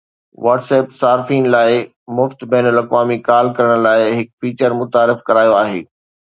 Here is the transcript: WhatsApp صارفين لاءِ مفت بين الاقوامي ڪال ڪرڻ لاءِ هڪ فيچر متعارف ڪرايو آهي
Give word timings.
WhatsApp 0.45 0.87
صارفين 1.01 1.49
لاءِ 1.55 1.75
مفت 2.21 2.47
بين 2.55 2.71
الاقوامي 2.71 3.19
ڪال 3.29 3.53
ڪرڻ 3.61 3.77
لاءِ 3.89 4.11
هڪ 4.17 4.35
فيچر 4.43 4.79
متعارف 4.83 5.25
ڪرايو 5.31 5.57
آهي 5.63 5.81